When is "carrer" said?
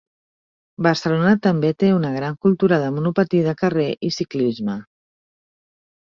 3.61-3.87